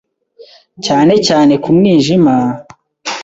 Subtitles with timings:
[0.85, 2.35] cyane cyane ku mwijima,